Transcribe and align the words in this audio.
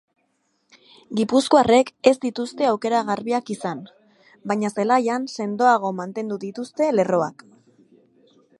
Gipuzkoarrek 1.17 1.91
ez 2.11 2.13
dituzte 2.23 2.69
aukera 2.69 3.01
garbiak 3.09 3.51
izan, 3.57 3.83
baina 4.53 4.73
zelaian 4.77 5.31
sendoago 5.35 5.93
mantendu 6.01 6.39
dituzte 6.47 6.89
lerroak. 6.97 7.45